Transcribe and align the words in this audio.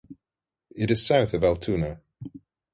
It 0.75 0.89
is 0.89 1.05
south 1.05 1.35
of 1.35 1.43
Altoona. 1.43 2.01